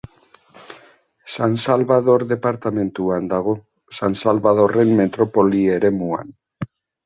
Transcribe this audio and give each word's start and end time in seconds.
San 1.33 1.53
Salvador 1.65 2.21
departamenduan 2.33 3.29
dago, 3.35 3.55
San 4.01 4.19
Salvadorren 4.25 4.99
metropoli 5.05 5.65
eremuan. 5.79 6.37